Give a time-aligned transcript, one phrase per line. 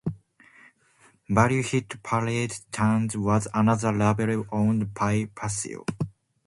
[1.29, 5.85] Value Hit Parade Tunes was another label owned by Puccio.